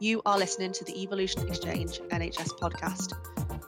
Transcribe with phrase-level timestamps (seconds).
[0.00, 3.14] You are listening to the Evolution Exchange NHS podcast.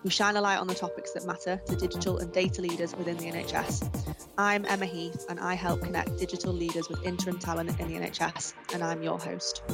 [0.04, 3.16] We shine a light on the topics that matter to digital and data leaders within
[3.16, 4.14] the NHS.
[4.38, 8.54] I'm Emma Heath and I help connect digital leaders with interim talent in the NHS,
[8.72, 9.64] and I'm your host.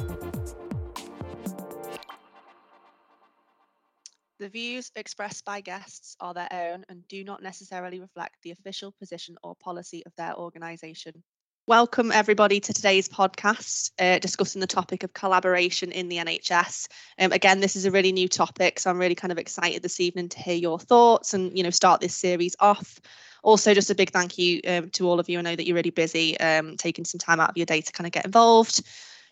[4.39, 8.95] The views expressed by guests are their own and do not necessarily reflect the official
[8.97, 11.23] position or policy of their organisation.
[11.67, 16.87] Welcome, everybody, to today's podcast uh, discussing the topic of collaboration in the NHS.
[17.19, 19.99] Um, again, this is a really new topic, so I'm really kind of excited this
[19.99, 23.01] evening to hear your thoughts and you know start this series off.
[23.43, 25.39] Also, just a big thank you um, to all of you.
[25.39, 27.91] I know that you're really busy, um, taking some time out of your day to
[27.91, 28.81] kind of get involved.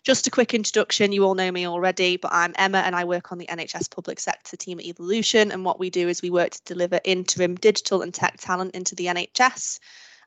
[0.04, 3.32] Just a quick introduction, you all know me already, but I'm Emma and I work
[3.32, 5.52] on the NHS Public Sector team at Evolution.
[5.52, 8.94] And what we do is we work to deliver interim digital and tech talent into
[8.94, 9.80] the NHS.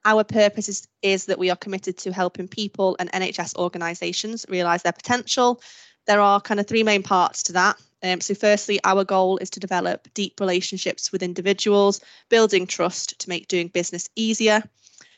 [0.06, 4.82] Our purpose is, is that we are committed to helping people and NHS organisations realise
[4.84, 5.62] their potential.
[6.08, 7.78] There are kind of three main parts to that.
[8.02, 13.30] Um, so, firstly, our goal is to develop deep relationships with individuals, building trust to
[13.30, 14.64] make doing business easier.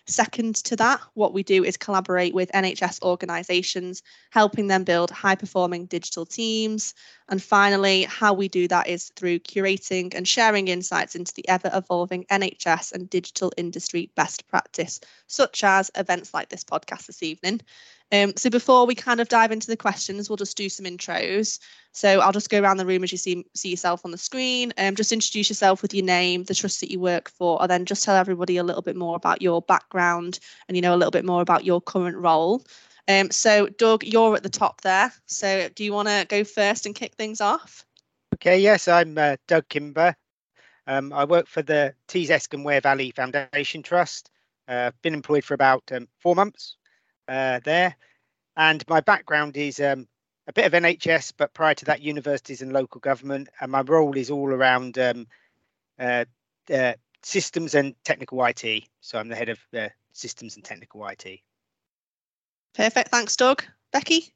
[0.07, 5.35] Second to that, what we do is collaborate with NHS organisations, helping them build high
[5.35, 6.93] performing digital teams.
[7.29, 11.69] And finally, how we do that is through curating and sharing insights into the ever
[11.73, 17.61] evolving NHS and digital industry best practice, such as events like this podcast this evening.
[18.11, 21.59] Um, so before we kind of dive into the questions, we'll just do some intros.
[21.93, 24.73] So I'll just go around the room as you see see yourself on the screen.
[24.77, 27.85] Um, just introduce yourself with your name, the trust that you work for, and then
[27.85, 31.11] just tell everybody a little bit more about your background and you know a little
[31.11, 32.65] bit more about your current role.
[33.07, 35.11] Um, so Doug, you're at the top there.
[35.25, 37.85] So do you want to go first and kick things off?
[38.35, 40.15] Okay, yes, I'm uh, Doug Kimber.
[40.87, 44.29] Um, I work for the Tees Esk and Wear Valley Foundation Trust.
[44.67, 46.77] Uh, been employed for about um, four months
[47.27, 47.95] uh, there.
[48.57, 50.07] And my background is um,
[50.47, 53.49] a bit of NHS, but prior to that, universities and local government.
[53.59, 55.27] And my role is all around um,
[55.99, 56.25] uh,
[56.73, 58.83] uh, systems and technical IT.
[59.01, 61.39] So I'm the head of uh, systems and technical IT.
[62.73, 63.09] Perfect.
[63.09, 63.63] Thanks, Doug.
[63.91, 64.33] Becky?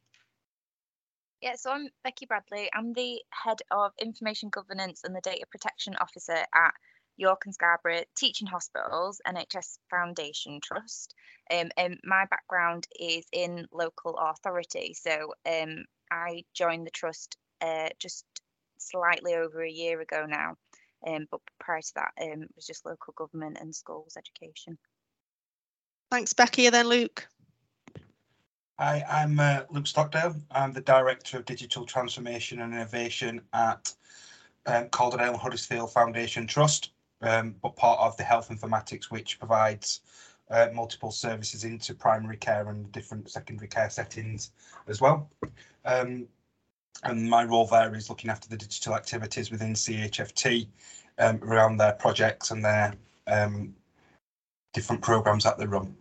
[1.41, 2.69] Yeah, so I'm Becky Bradley.
[2.73, 6.73] I'm the head of information governance and the data protection officer at
[7.17, 11.13] York and Scarborough Teaching Hospitals NHS Foundation Trust.
[11.51, 14.93] Um, and my background is in local authority.
[14.93, 18.25] So um, I joined the trust uh, just
[18.77, 20.57] slightly over a year ago now.
[21.05, 24.77] Um, but prior to that, um, it was just local government and schools education.
[26.11, 26.65] Thanks, Becky.
[26.65, 27.27] And then Luke.
[28.79, 30.35] Hi, I'm uh, Luke Stockdale.
[30.51, 33.93] I'm the Director of Digital Transformation and Innovation at
[34.65, 36.91] um, Calderdale and Huddersfield Foundation Trust
[37.25, 40.01] um, but part of the health informatics, which provides
[40.49, 44.51] uh, multiple services into primary care and different secondary care settings
[44.87, 45.29] as well.
[45.85, 46.27] Um,
[47.03, 50.67] and my role there is looking after the digital activities within CHFT
[51.19, 52.93] um, around their projects and their
[53.27, 53.75] um,
[54.73, 55.95] different programs that they run.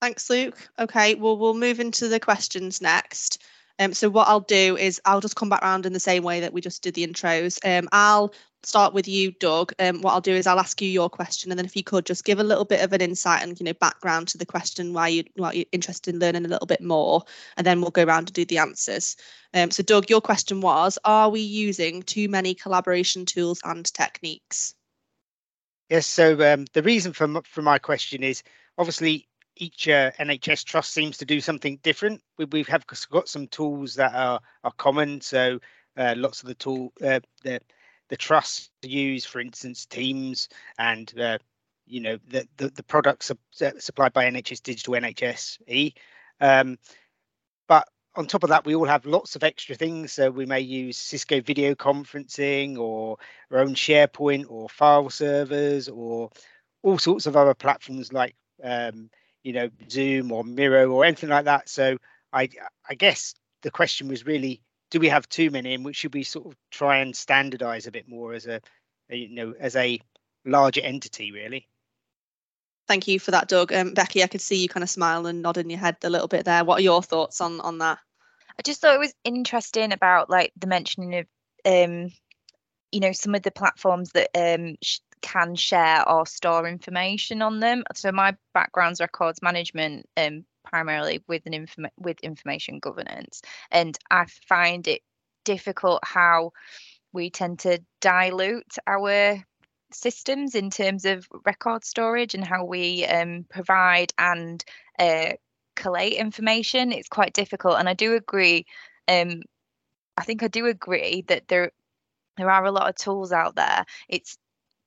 [0.00, 0.68] Thanks, Luke.
[0.78, 3.42] Okay, well, we'll move into the questions next.
[3.78, 6.40] Um, so what I'll do is I'll just come back around in the same way
[6.40, 7.58] that we just did the intros.
[7.64, 8.32] Um, I'll
[8.64, 9.72] start with you, Doug.
[9.78, 12.06] Um, what I'll do is I'll ask you your question, and then if you could
[12.06, 14.92] just give a little bit of an insight and you know background to the question,
[14.92, 17.22] why you why you're interested in learning a little bit more,
[17.56, 19.16] and then we'll go around and do the answers.
[19.54, 24.74] Um, so, Doug, your question was: Are we using too many collaboration tools and techniques?
[25.88, 26.06] Yes.
[26.06, 28.42] So um, the reason for for my question is
[28.78, 32.22] obviously each uh, NHS trust seems to do something different.
[32.38, 35.20] We, we have got some tools that are are common.
[35.20, 35.58] So
[35.96, 37.60] uh, lots of the tool uh, the
[38.12, 41.38] the trusts use, for instance, Teams and uh,
[41.86, 43.32] you know the, the the products
[43.78, 45.94] supplied by NHS Digital NHSE.
[46.38, 46.78] Um,
[47.68, 50.12] but on top of that, we all have lots of extra things.
[50.12, 53.16] So we may use Cisco video conferencing or
[53.50, 56.28] our own SharePoint or file servers or
[56.82, 59.08] all sorts of other platforms like um,
[59.42, 61.66] you know Zoom or Miro or anything like that.
[61.70, 61.96] So
[62.30, 62.50] I
[62.86, 64.60] I guess the question was really
[64.92, 65.74] do we have too many?
[65.74, 68.60] And which should we sort of try and standardize a bit more as a,
[69.10, 69.98] a you know as a
[70.44, 71.66] larger entity really?
[72.86, 73.72] Thank you for that doug.
[73.72, 76.28] Um, becky i could see you kind of smile and nodding your head a little
[76.28, 76.64] bit there.
[76.64, 77.98] What are your thoughts on on that?
[78.58, 81.26] I just thought it was interesting about like the mentioning of
[81.64, 82.12] um
[82.92, 87.60] you know some of the platforms that um sh- can share or store information on
[87.60, 87.82] them.
[87.94, 94.26] So my background's records management um primarily with an inform- with information governance, and I
[94.48, 95.02] find it
[95.44, 96.52] difficult how
[97.12, 99.44] we tend to dilute our
[99.92, 104.64] systems in terms of record storage and how we um, provide and
[104.98, 105.32] uh,
[105.76, 106.92] collate information.
[106.92, 108.66] It's quite difficult, and I do agree.
[109.08, 109.42] Um,
[110.16, 111.72] I think I do agree that there
[112.36, 113.84] there are a lot of tools out there.
[114.08, 114.38] It's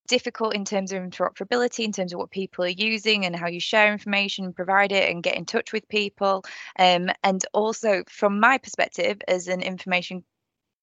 [0.08, 3.60] difficult in terms of interoperability, in terms of what people are using and how you
[3.60, 6.44] share information, provide it, and get in touch with people.
[6.78, 10.24] Um, and also, from my perspective as an information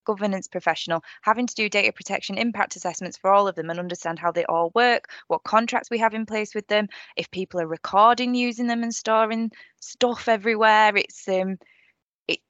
[0.05, 4.19] governance professional, having to do data protection impact assessments for all of them and understand
[4.19, 7.67] how they all work, what contracts we have in place with them, if people are
[7.67, 11.57] recording using them and storing stuff everywhere, it's um,
[12.29, 12.41] it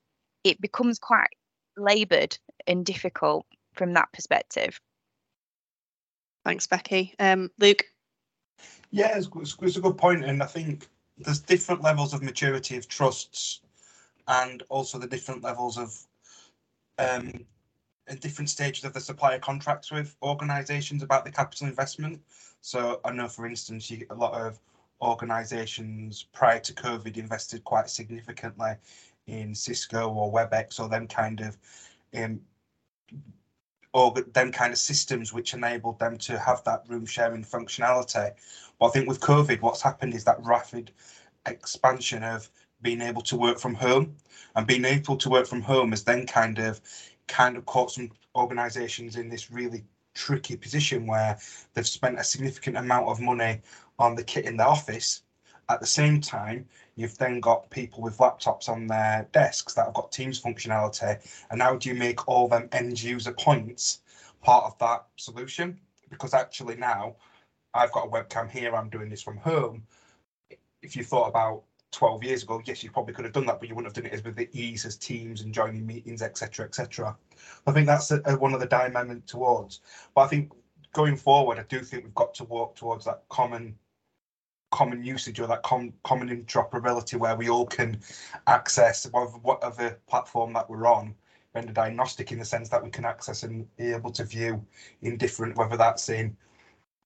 [0.44, 1.28] it becomes quite
[1.76, 2.36] laboured
[2.66, 4.80] and difficult from that perspective.
[6.44, 7.14] Thanks, Becky.
[7.18, 7.84] Um, Luke.
[8.90, 9.28] Yeah, it's,
[9.60, 13.60] it's, a good point, and I think there's different levels of maturity of trusts,
[14.28, 15.98] and also the different levels of
[16.98, 17.46] um,
[18.20, 22.20] different stages of the supplier contracts with organisations about the capital investment.
[22.60, 24.60] So I know, for instance, you, a lot of
[25.00, 28.72] organisations prior to COVID invested quite significantly
[29.26, 31.56] in Cisco or WebEx or them kind of
[32.14, 32.40] um,
[33.92, 38.32] or them kind of systems which enabled them to have that room sharing functionality.
[38.78, 40.92] But I think with COVID, what's happened is that rapid
[41.46, 42.48] expansion of
[42.80, 44.16] being able to work from home
[44.56, 46.80] and being able to work from home has then kind of
[47.28, 49.84] kind of caught some organizations in this really
[50.14, 51.38] tricky position where
[51.74, 53.60] they've spent a significant amount of money
[53.98, 55.22] on the kit in the office
[55.68, 59.94] at the same time You've then got people with laptops on their desks that have
[59.94, 61.18] got Teams functionality.
[61.50, 64.00] And how do you make all them end user points
[64.42, 65.78] part of that solution?
[66.10, 67.16] Because actually now
[67.72, 69.84] I've got a webcam here, I'm doing this from home.
[70.82, 71.62] If you thought about
[71.92, 74.10] 12 years ago, yes, you probably could have done that, but you wouldn't have done
[74.10, 77.16] it as with the ease as Teams and joining meetings, etc., etc.
[77.66, 79.80] I think that's a, a, one of the dynamic towards.
[80.14, 80.52] But I think
[80.92, 83.76] going forward, I do think we've got to work towards that common
[84.72, 88.00] common usage or that com- common interoperability where we all can
[88.48, 89.08] access
[89.42, 91.14] whatever, platform that we're on
[91.54, 94.64] vendor agnostic in the sense that we can access and be able to view
[95.02, 96.34] in different whether that's in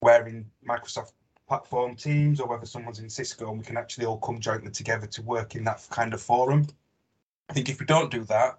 [0.00, 1.12] where in Microsoft
[1.48, 5.06] platform teams or whether someone's in Cisco and we can actually all come jointly together
[5.06, 6.66] to work in that kind of forum.
[7.48, 8.58] I think if we don't do that,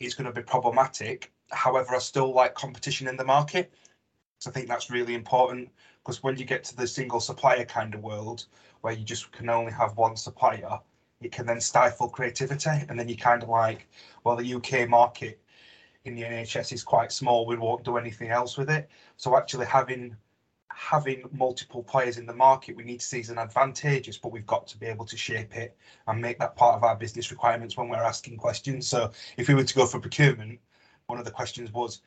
[0.00, 1.32] it's going to be problematic.
[1.50, 3.72] However, I still like competition in the market.
[4.38, 5.70] So I think that's really important
[6.02, 8.46] because when you get to the single supplier kind of world
[8.80, 10.80] where you just can only have one supplier
[11.20, 12.70] it can then stifle creativity.
[12.88, 13.86] And then you kind of like
[14.24, 15.40] well the uk market
[16.04, 18.88] in the nhs is quite small we won't do anything else with it.
[19.16, 20.16] So actually having
[20.72, 24.46] having multiple players in the market we need to see as an advantageous but we've
[24.46, 25.76] got to be able to shape it
[26.06, 28.86] and make that part of our business requirements when we're asking questions.
[28.88, 30.58] So if we were to go for procurement
[31.06, 32.00] one of the questions was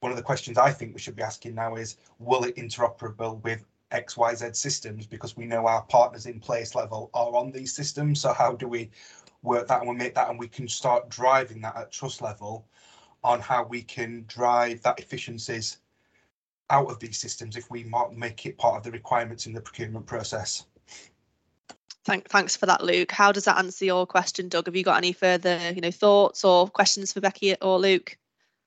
[0.00, 3.42] one of the questions I think we should be asking now is, will it interoperable
[3.42, 5.06] with XYZ systems?
[5.06, 8.20] Because we know our partners in place level are on these systems.
[8.20, 8.90] So how do we
[9.42, 12.66] work that and we make that and we can start driving that at trust level
[13.24, 15.78] on how we can drive that efficiencies
[16.70, 20.06] out of these systems if we make it part of the requirements in the procurement
[20.06, 20.66] process.
[22.04, 23.10] Thank, thanks for that, Luke.
[23.10, 24.66] How does that answer your question, Doug?
[24.66, 28.16] Have you got any further, you know, thoughts or questions for Becky or Luke?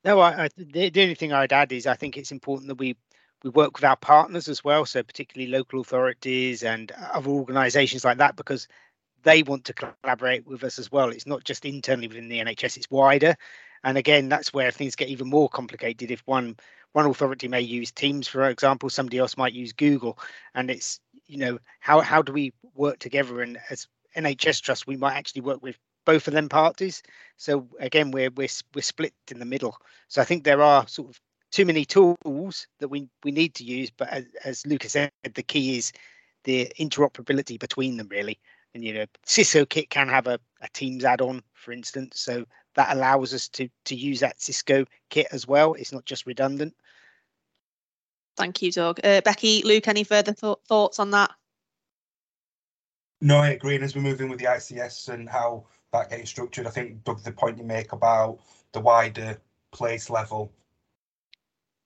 [0.04, 2.76] No, I, I, the, the only thing I'd add is I think it's important that
[2.80, 2.96] we
[3.44, 8.20] we work with our partners as well, so particularly local authorities and other organisations like
[8.20, 8.68] that, because
[9.24, 11.10] they want to collaborate with us as well.
[11.10, 13.36] It's not just internally within the NHS; it's wider.
[13.84, 16.12] And again, that's where things get even more complicated.
[16.12, 16.58] If one
[16.94, 20.20] one authority may use Teams, for example, somebody else might use Google,
[20.56, 23.42] and it's you know how how do we work together?
[23.42, 27.04] And as NHS Trust, we might actually work with both of them parties.
[27.38, 29.78] So again, we're we're we're split in the middle.
[30.08, 31.20] So I think there are sort of
[31.52, 33.90] too many tools that we we need to use.
[33.90, 35.92] But as, as Lucas said, the key is
[36.44, 38.40] the interoperability between them really.
[38.74, 42.96] And you know, Cisco Kit can have a, a Teams add-on, for instance, so that
[42.96, 45.74] allows us to to use that Cisco kit as well.
[45.74, 46.74] It's not just redundant.
[48.38, 49.00] Thank you, Doug.
[49.04, 51.32] Uh, Becky, Luke, any further th- thoughts on that?
[53.20, 53.76] No, I agree.
[53.76, 56.68] And as we're moving with the ICS and how that getting structured.
[56.68, 58.40] I think Doug, the point you make about
[58.72, 60.52] the wider place level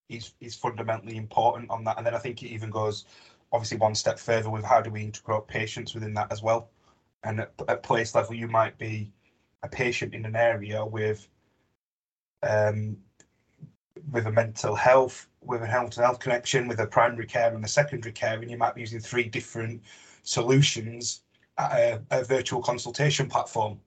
[0.09, 1.97] is is fundamentally important on that.
[1.97, 3.05] And then I think it even goes
[3.51, 6.69] obviously one step further with how do we integrate patients within that as well.
[7.23, 9.11] And at, at place level, you might be
[9.63, 11.27] a patient in an area with
[12.43, 12.97] um,
[14.11, 17.65] with a mental health, with a health and health connection, with a primary care and
[17.65, 19.81] a secondary care, and you might be using three different
[20.21, 21.21] solutions
[21.57, 23.79] at a, a virtual consultation platform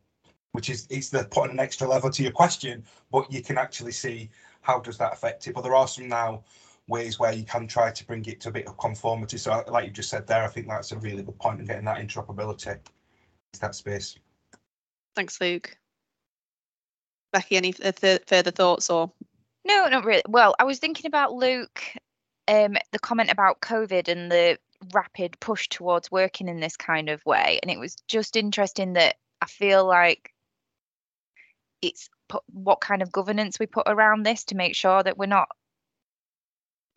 [0.53, 3.93] which is is the putting an extra level to your question, but you can actually
[3.93, 5.55] see how does that affect it.
[5.55, 6.45] But there are some now
[6.89, 9.37] ways where you can try to bring it to a bit of conformity.
[9.37, 11.85] So like you just said there, I think that's a really good point in getting
[11.85, 12.79] that interoperability
[13.53, 14.19] Is that space.
[15.15, 15.77] Thanks, Luke.
[17.33, 19.13] Becky, any th- further thoughts or?
[19.65, 20.23] No, not really.
[20.29, 21.83] Well, I was thinking about Luke,
[22.47, 24.59] um, the comment about COVID and the
[24.95, 29.17] rapid push towards working in this kind of way, and it was just interesting that
[29.43, 30.33] I feel like
[31.83, 35.27] it's put, what kind of governance we put around this to make sure that we're
[35.27, 35.49] not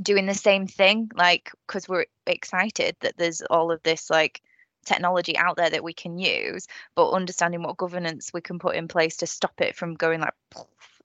[0.01, 4.41] doing the same thing like because we're excited that there's all of this like
[4.83, 8.87] technology out there that we can use but understanding what governance we can put in
[8.87, 10.33] place to stop it from going like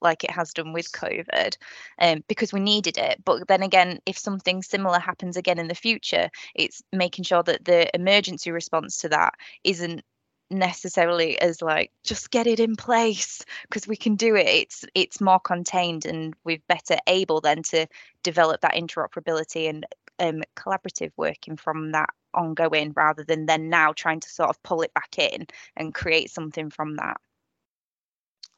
[0.01, 1.57] like it has done with covid
[1.99, 3.23] um, because we needed it.
[3.23, 7.65] But then again if something similar happens again in the future it's making sure that
[7.65, 10.03] the emergency response to that isn't
[10.49, 14.47] necessarily as like just get it in place because we can do it.
[14.47, 17.87] It's it's more contained and we're better able then to
[18.23, 19.85] develop that interoperability and
[20.19, 24.81] um, collaborative working from that ongoing rather than then now trying to sort of pull
[24.81, 27.17] it back in and create something from that.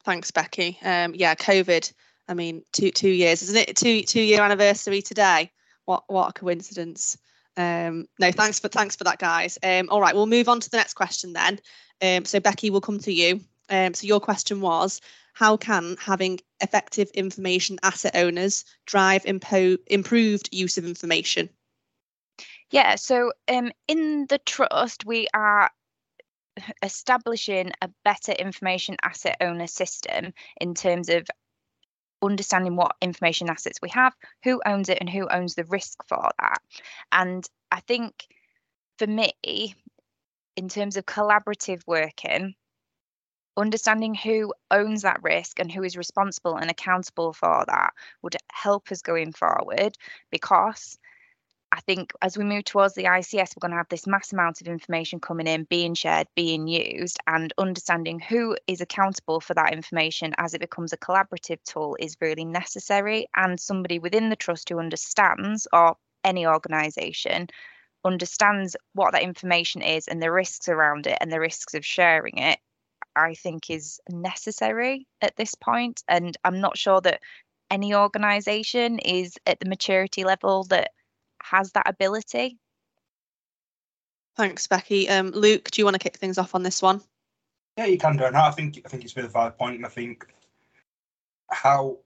[0.04, 0.78] Thanks becky.
[0.82, 1.92] Um yeah covid
[2.28, 3.76] i mean two two years isn't it?
[3.76, 5.50] Two two year anniversary today.
[5.84, 7.18] What what a coincidence
[7.56, 9.58] um, no, thanks for thanks for that, guys.
[9.62, 11.58] Um, all right, we'll move on to the next question then.
[12.02, 13.40] Um, so Becky, we'll come to you.
[13.68, 15.00] Um, so your question was,
[15.32, 21.48] how can having effective information asset owners drive impo- improved use of information?
[22.70, 25.70] Yeah, so um, in the trust, we are
[26.82, 31.26] establishing a better information asset owner system in terms of
[32.22, 36.30] understanding what information assets we have, who owns it, and who owns the risk for
[36.40, 36.62] that.
[37.12, 38.26] And I think
[38.98, 39.74] for me,
[40.56, 42.54] in terms of collaborative working,
[43.56, 48.90] understanding who owns that risk and who is responsible and accountable for that would help
[48.90, 49.96] us going forward
[50.30, 50.98] because
[51.72, 54.60] I think as we move towards the ICS, we're going to have this mass amount
[54.60, 59.72] of information coming in, being shared, being used, and understanding who is accountable for that
[59.72, 63.28] information as it becomes a collaborative tool is really necessary.
[63.36, 67.46] And somebody within the trust who understands, or any organisation,
[68.04, 72.38] understands what that information is and the risks around it and the risks of sharing
[72.38, 72.58] it,
[73.14, 76.02] I think is necessary at this point.
[76.08, 77.20] And I'm not sure that
[77.70, 80.90] any organisation is at the maturity level that
[81.42, 82.58] has that ability.
[84.36, 85.08] Thanks, Becky.
[85.08, 87.02] Um, Luke, do you want to kick things off on this one?
[87.76, 88.34] Yeah, you can do it.
[88.34, 90.26] I think I think it's been a valid point, and I think
[91.50, 91.98] how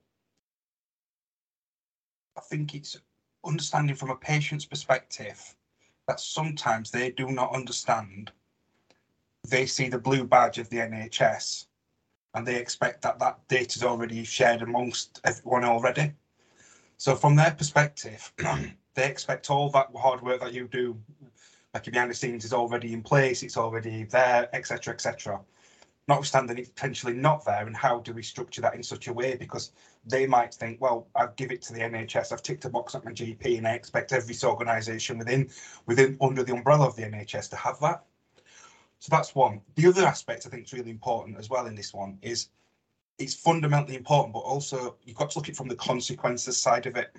[2.37, 2.97] I think it's
[3.45, 5.55] understanding from a patient's perspective
[6.07, 8.31] that sometimes they do not understand.
[9.47, 11.67] They see the blue badge of the NHS
[12.35, 16.11] and they expect that that data is already shared amongst everyone already.
[16.97, 18.33] So from their perspective,
[18.95, 20.97] they expect all that hard work that you do,
[21.73, 25.39] like behind the scenes, is already in place, it's already there, etc., etc.
[26.07, 29.35] Notwithstanding it's potentially not there, and how do we structure that in such a way?
[29.35, 29.71] Because
[30.05, 33.03] they might think, well, I've give it to the NHS, I've ticked a box at
[33.03, 35.49] my GP, and I expect every organisation within
[35.85, 38.03] within under the umbrella of the NHS to have that.
[38.99, 39.61] So that's one.
[39.75, 42.49] The other aspect I think is really important as well in this one is
[43.17, 46.85] it's fundamentally important, but also you've got to look at it from the consequences side
[46.85, 47.15] of it.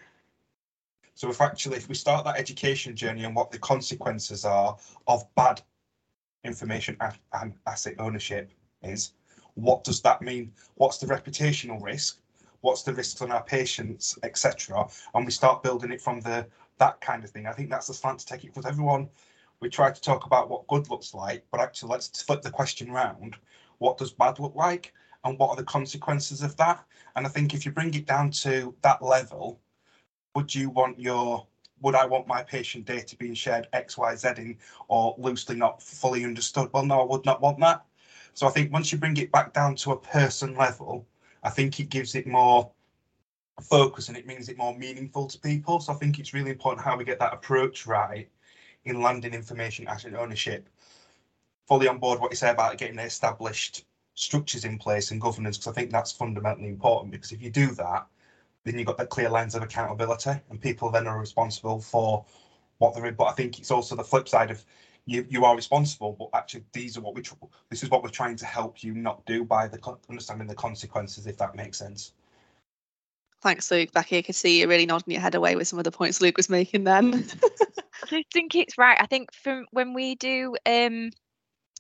[1.17, 5.25] So if actually, if we start that education journey and what the consequences are of
[5.35, 5.63] bad
[6.45, 6.95] information
[7.33, 9.15] and asset ownership is,
[9.55, 10.53] what does that mean?
[10.75, 12.21] What's the reputational risk?
[12.61, 14.87] What's the risks on our patients, etc.
[15.15, 16.47] And we start building it from the
[16.77, 17.47] that kind of thing.
[17.47, 19.09] I think that's the slant to take it because everyone
[19.61, 22.93] we try to talk about what good looks like, but actually let's flip the question
[22.93, 23.37] round.
[23.79, 24.93] What does bad look like?
[25.25, 26.85] And what are the consequences of that?
[27.17, 29.59] And I think if you bring it down to that level,
[30.37, 31.47] would you want your
[31.81, 35.83] would I want my patient data being shared X, Y, Z in or loosely not
[35.83, 36.71] fully understood?
[36.73, 37.85] Well, no, I would not want that.
[38.35, 41.07] So I think once you bring it back down to a person level,
[41.43, 42.71] I think it gives it more
[43.63, 45.81] focus and it means it more meaningful to people.
[45.81, 48.29] So I think it's really important how we get that approach right
[48.85, 50.69] in landing information asset ownership.
[51.67, 55.73] Fully on board what you say about getting established structures in place and governance, because
[55.73, 57.13] I think that's fundamentally important.
[57.13, 58.07] Because if you do that,
[58.67, 62.25] then you've got that clear lines of accountability and people then are responsible for
[62.79, 63.15] what they're in.
[63.15, 64.65] But I think it's also the flip side of
[65.07, 67.23] you, you are responsible, but actually these are what we,
[67.71, 69.79] this is what we're trying to help you not do by the
[70.11, 72.13] understanding the consequences, if that makes sense.
[73.41, 73.93] Thanks, Luke.
[73.93, 76.21] Becky, I could see you really nodding your head away with some of the points
[76.21, 77.25] Luke was making then.
[78.11, 79.01] I think it's right.
[79.01, 81.11] I think from when we do um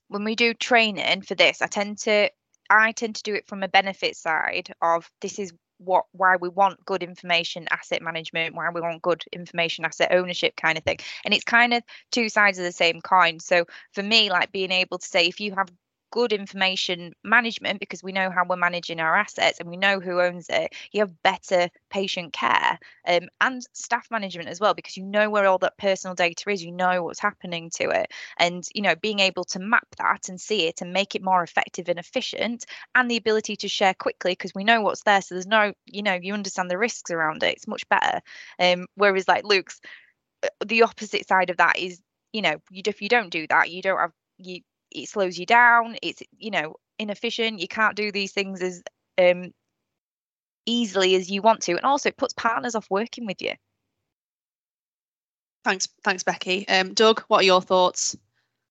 [0.08, 2.30] when we do training for this, I tend to
[2.70, 6.48] I tend to do it from a benefit side of this is what why we
[6.48, 10.98] want good information asset management why we want good information asset ownership kind of thing.
[11.24, 13.40] And it's kind of two sides of the same coin.
[13.40, 15.68] So for me like being able to say if you have
[16.10, 20.20] good information management because we know how we're managing our assets and we know who
[20.20, 20.74] owns it.
[20.92, 25.46] You have better patient care um, and staff management as well because you know where
[25.46, 28.12] all that personal data is you know what's happening to it.
[28.38, 31.42] And you know being able to map that and see it and make it more
[31.42, 35.34] effective and efficient and the ability to share quickly because we know what's there so
[35.34, 38.20] there's no you know you understand the risks around it it's much better.
[38.58, 39.80] Um, whereas like luke's
[40.42, 42.00] uh, the opposite side of that is
[42.32, 44.60] you know you, if you don't do that you don't have you
[44.96, 48.82] it slows you down it's you know inefficient you can't do these things as
[49.18, 49.52] um
[50.64, 53.52] easily as you want to and also it puts partners off working with you.
[55.64, 56.66] Thanks thanks becky.
[56.68, 58.16] Um doug what are your thoughts?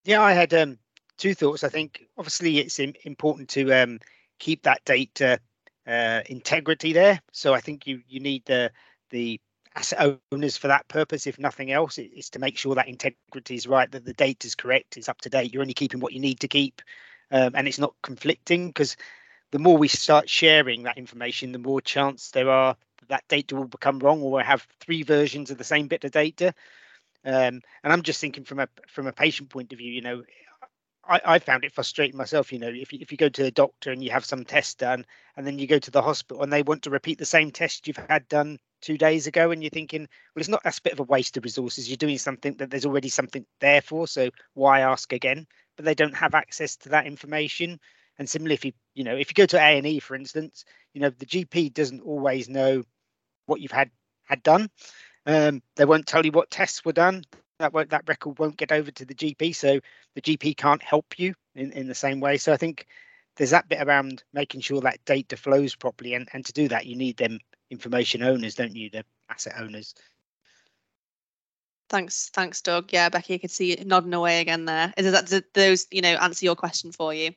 [0.04, 0.78] Yeah i had um
[1.18, 1.64] two thoughts.
[1.64, 4.00] I think obviously it's important to um
[4.40, 5.40] keep that data
[5.88, 7.22] uh, integrity there.
[7.32, 8.72] So i think you you need the
[9.12, 9.40] the
[9.76, 13.68] asset owners for that purpose, if nothing else, is to make sure that integrity is
[13.68, 15.54] right, that the data is correct, it's up to date.
[15.54, 16.82] You're only keeping what you need to keep,
[17.32, 18.68] um, and it's not conflicting.
[18.68, 18.96] Because
[19.52, 23.56] the more we start sharing that information, the more chance there are that, that data
[23.56, 26.54] will become wrong, or we'll have three versions of the same bit of data.
[27.26, 30.24] Um, and I'm just thinking from a from a patient point of view, you know,
[31.08, 32.52] I, I found it frustrating myself.
[32.52, 34.80] You know, if you, if you go to the doctor and you have some test
[34.80, 35.06] done,
[35.38, 37.88] and then you go to the hospital and they want to repeat the same test
[37.88, 40.94] you've had done two days ago and you're thinking well it's not that's a bit
[40.94, 41.90] of a waste of resources.
[41.90, 45.48] You're doing something that there's already something there for so why ask again?
[45.76, 47.80] But they don't have access to that information.
[48.18, 51.10] And similarly if you you know if you go to a&e for instance you know
[51.10, 52.84] the gp doesn't always know
[53.46, 53.92] what you've had
[54.26, 54.70] had done.
[55.26, 57.24] Um, they won't tell you what tests were done
[57.60, 59.80] that won't that record won't get over to the gp so
[60.16, 62.86] the gp can't help you in, in the same way so i think
[63.38, 66.86] there's that bit around making sure that data flows properly and, and to do that
[66.86, 68.90] you need them information owners, don't you?
[68.90, 69.94] The asset owners.
[71.90, 72.92] Thanks, thanks, Doug.
[72.92, 74.94] Yeah, Becky, I could see you nodding away again there.
[74.98, 77.32] Is that those, you know, answer your question for you?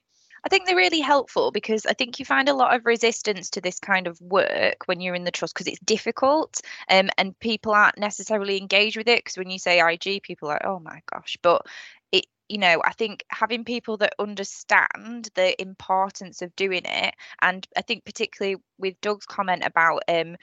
[0.49, 3.61] I think they're really helpful because I think you find a lot of resistance to
[3.61, 7.73] this kind of work when you're in the trust because it's difficult um, and people
[7.73, 9.19] aren't necessarily engaged with it.
[9.19, 11.37] Because when you say IG, people are like, oh my gosh.
[11.43, 11.67] But
[12.13, 17.69] it, you know, I think having people that understand the importance of doing it, and
[17.77, 20.39] I think particularly with Doug's comment about um,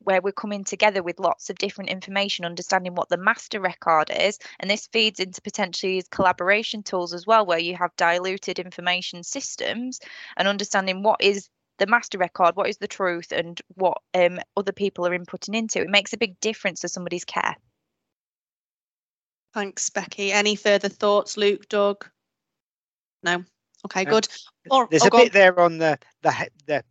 [0.00, 4.38] where we're coming together with lots of different information, understanding what the master record is.
[4.60, 9.22] And this feeds into potentially these collaboration tools as well, where you have diluted information
[9.22, 10.00] systems
[10.36, 14.72] and understanding what is the master record, what is the truth, and what um, other
[14.72, 15.80] people are inputting into.
[15.80, 17.56] It makes a big difference to somebody's care.
[19.54, 20.32] Thanks, Becky.
[20.32, 22.08] Any further thoughts, Luke, Doug?
[23.22, 23.44] No.
[23.86, 24.10] Okay, No.
[24.10, 24.28] good.
[24.70, 25.24] Or, There's or a go on.
[25.24, 26.84] bit there on the the the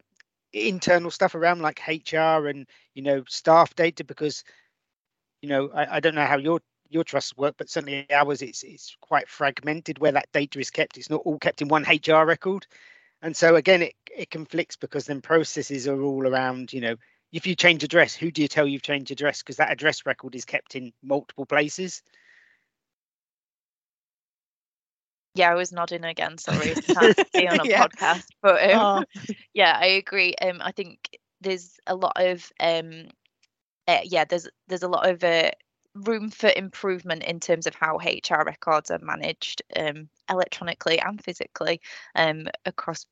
[0.54, 4.44] internal stuff around like HR and you know staff data because
[5.42, 8.64] you know I, I don't know how your your trusts work, but certainly ours it's
[8.64, 10.98] it's quite fragmented where that data is kept.
[10.98, 12.66] It's not all kept in one HR record,
[13.22, 16.96] and so again it it conflicts because then processes are all around you know
[17.32, 20.34] if you change address, who do you tell you've changed address because that address record
[20.34, 22.02] is kept in multiple places.
[25.36, 26.38] Yeah, I was nodding again.
[26.40, 27.86] Sorry, it's hard to see on a Yeah.
[27.86, 29.04] podcast, but um, Oh,
[29.54, 30.34] yeah, I agree.
[30.42, 33.08] Um, I think there's a lot of um,
[33.88, 35.52] uh, yeah, there's there's a lot of uh,
[35.96, 41.82] room for improvement in terms of how HR records are managed um, electronically and physically
[42.16, 43.06] um, across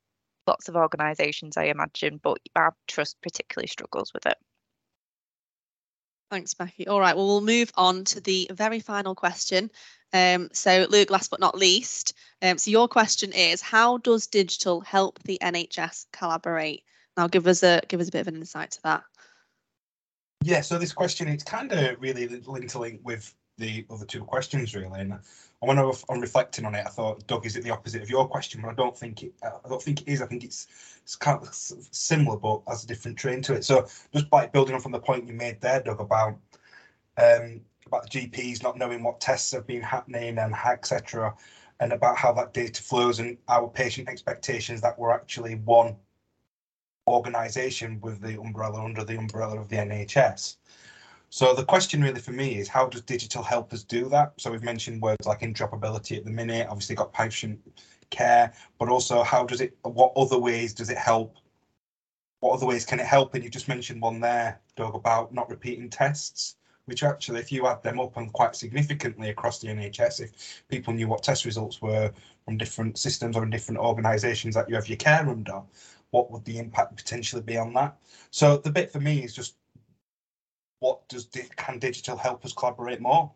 [0.48, 2.20] lots of organisations, I imagine.
[2.22, 4.38] But our trust particularly struggles with it.
[6.32, 6.88] Thanks, Becky.
[6.88, 9.70] All right, well, we'll move on to the very final question.
[10.12, 14.82] Um, so, Luke, last but not least, um, so your question is: How does digital
[14.82, 16.84] help the NHS collaborate?
[17.18, 19.04] Now, give us a give us a bit of an insight to that.
[20.44, 25.00] Yeah, so this question it's kind of really interlinked with the other two questions, really.
[25.00, 25.18] And
[25.60, 28.28] when I was reflecting on it, I thought, Doug, is it the opposite of your
[28.28, 28.62] question?
[28.62, 29.34] But I don't think it.
[29.44, 30.22] I don't think it is.
[30.22, 30.68] I think it's
[31.02, 33.64] it's kind of similar, but has a different train to it.
[33.64, 36.38] So just by building on from the point you made there, Doug, about
[37.18, 41.34] um, about the GPs not knowing what tests have been happening and etc.,
[41.80, 45.96] and about how that data flows and our patient expectations that we're actually one
[47.08, 50.58] organisation with the umbrella under the umbrella of the NHS.
[51.30, 54.34] So the question really for me is how does digital help us do that?
[54.38, 57.60] So we've mentioned words like interoperability at the minute, obviously got patient
[58.10, 61.36] care, but also how does it, what other ways does it help?
[62.40, 63.34] What other ways can it help?
[63.34, 67.68] And you just mentioned one there, Doug, about not repeating tests, which actually, if you
[67.68, 71.82] add them up and quite significantly across the NHS, if people knew what test results
[71.82, 72.12] were
[72.46, 75.62] from different systems or in different organisations that you have your care under,
[76.16, 77.98] what would the impact potentially be on that?
[78.32, 79.58] So the bit for me is just
[80.80, 83.34] what does can digital help us collaborate more?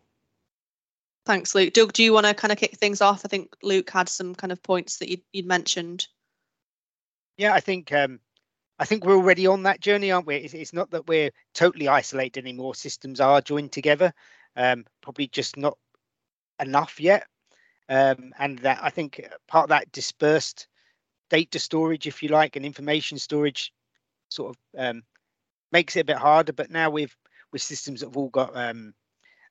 [1.26, 1.74] Thanks, Luke.
[1.74, 3.20] Doug, do you want to kind of kick things off?
[3.22, 6.08] I think Luke had some kind of points that you'd, you'd mentioned.
[7.36, 8.18] Yeah, I think um,
[8.78, 10.36] I think we're already on that journey, aren't we?
[10.36, 12.74] It's, it's not that we're totally isolated anymore.
[12.74, 14.14] Systems are joined together,
[14.56, 15.76] um, probably just not
[16.58, 17.26] enough yet.
[17.90, 20.66] Um, and that I think part of that dispersed
[21.30, 23.72] data storage, if you like, and information storage,
[24.28, 25.02] sort of um,
[25.72, 26.52] makes it a bit harder.
[26.52, 27.16] But now with
[27.52, 28.94] with systems that have all got um,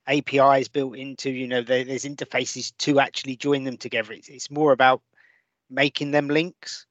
[0.07, 4.13] APIs built into, you know, there, there's interfaces to actually join them together.
[4.13, 5.01] It's, it's more about
[5.69, 6.85] making them links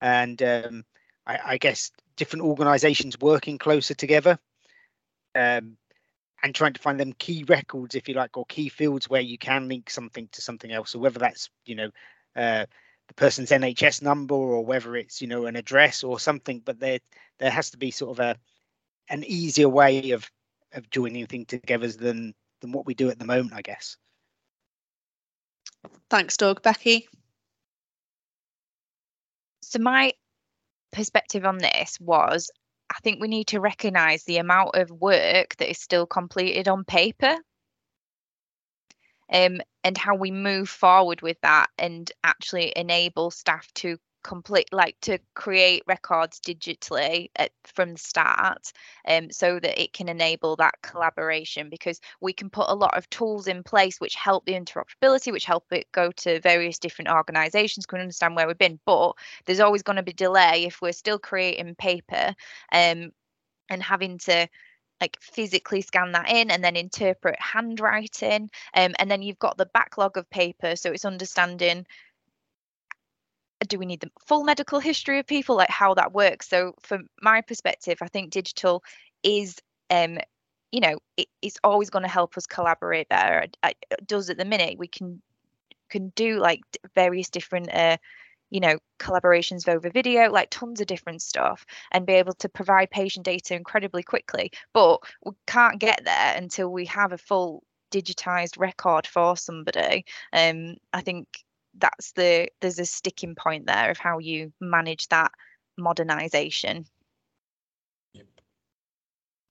[0.00, 0.84] and um,
[1.26, 4.38] I, I, guess different organizations working closer together
[5.34, 5.76] um,
[6.42, 9.38] and trying to find them key records, if you like, or key fields where you
[9.38, 10.90] can link something to something else.
[10.90, 11.90] So whether that's, you know,
[12.36, 12.66] uh,
[13.08, 17.00] the person's NHS number or whether it's, you know, an address or something, but there
[17.38, 18.36] there has to be sort of a
[19.10, 20.30] an easier way of
[20.72, 23.96] of joining things together than than what we do at the moment, I guess.
[26.10, 26.62] Thanks, Doug.
[26.62, 27.08] Becky?
[29.62, 30.12] So my
[30.92, 32.50] perspective on this was
[32.90, 36.84] I think we need to recognise the amount of work that is still completed on
[36.84, 37.36] paper
[39.32, 44.96] um, and how we move forward with that and actually enable staff to complete like
[45.00, 48.72] to create records digitally at, from the start
[49.06, 53.08] um, so that it can enable that collaboration because we can put a lot of
[53.10, 57.86] tools in place which help the interoperability which help it go to various different organizations
[57.86, 59.12] can understand where we've been but
[59.46, 62.34] there's always going to be delay if we're still creating paper
[62.72, 63.10] um,
[63.70, 64.48] and having to
[65.00, 69.66] like physically scan that in and then interpret handwriting um, and then you've got the
[69.66, 71.86] backlog of paper so it's understanding
[73.66, 76.48] do we need the full medical history of people like how that works?
[76.48, 78.82] So from my perspective i think digital
[79.22, 79.56] is
[79.90, 80.18] um
[80.72, 83.40] you know it, it's always going to help us collaborate better.
[83.40, 85.22] It, it, does at the minute we can
[85.88, 86.60] can do like
[86.94, 87.96] various different uh
[88.50, 92.90] you know collaborations over video like tons of different stuff and be able to provide
[92.90, 98.58] patient data incredibly quickly but we can't get there until we have a full digitized
[98.58, 100.04] record for somebody.
[100.32, 101.26] Um i think
[101.76, 105.30] that's the there's a sticking point there of how you manage that
[105.76, 106.86] modernization.
[108.14, 108.26] Yep.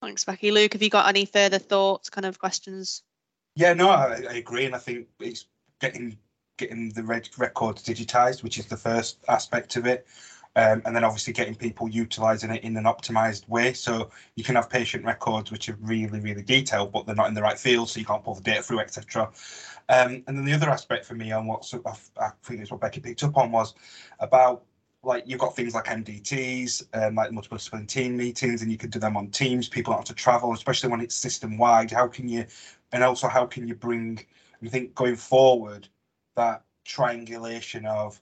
[0.02, 0.52] thanks becky.
[0.52, 3.04] Luke have you got any further thoughts kind of questions?
[3.56, 5.48] Yeah no i, I agree and i think it's
[5.80, 6.18] getting
[6.58, 10.08] getting the records digitized which is the first aspect of it
[10.58, 13.74] um, and then obviously getting people utilizing it in an optimized way.
[13.74, 17.36] So you can have patient records which are really, really detailed, but they're not in
[17.36, 19.30] the right field, so you can't pull the data through, etc.
[19.90, 21.72] Um, and then the other aspect for me on what
[22.20, 23.76] I think is what Becky picked up on was
[24.20, 24.64] about
[25.04, 28.90] like you've got things like MDTs, um, like multiple discipline team meetings, and you can
[28.90, 29.70] do them on Teams.
[29.70, 31.92] People don't have to travel, especially when it's system wide.
[31.92, 32.46] How can you,
[32.94, 34.26] and also how can you bring?
[34.64, 35.88] I think going forward,
[36.38, 38.22] that triangulation of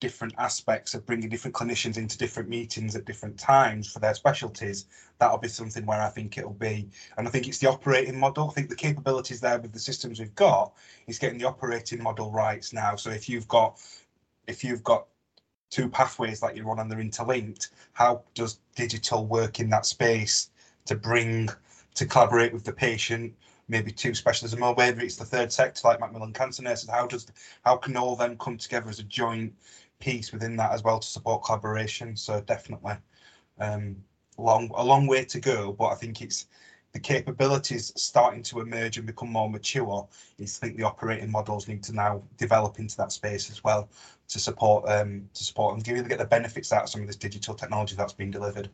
[0.00, 4.86] different aspects of bringing different clinicians into different meetings at different times for their specialties,
[5.18, 8.50] that'll be something where I think it'll be, and I think it's the operating model.
[8.50, 10.74] I think the capabilities there with the systems we've got
[11.06, 12.96] is getting the operating model right now.
[12.96, 13.80] So if you've got,
[14.46, 15.06] if you've got
[15.70, 20.50] two pathways that you run and they're interlinked, how does digital work in that space
[20.84, 21.48] to bring,
[21.94, 23.32] to collaborate with the patient,
[23.68, 27.26] maybe two specialism or whether it's the third sector like Macmillan Cancer Nurses, how does
[27.64, 29.54] how can all them come together as a joint
[30.04, 32.16] piece within that as well to support collaboration.
[32.16, 32.94] So definitely,
[33.58, 33.96] um,
[34.36, 36.46] long a long way to go, but I think it's
[36.92, 40.06] the capabilities starting to emerge and become more mature.
[40.38, 43.88] Is I think the operating models need to now develop into that space as well
[44.28, 47.16] to support um, to support and really get the benefits out of some of this
[47.16, 48.70] digital technology that's been delivered.